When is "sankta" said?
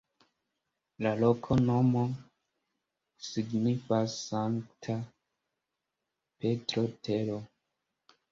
4.29-4.95